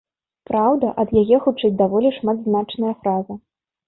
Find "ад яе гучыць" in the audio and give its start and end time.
1.03-1.71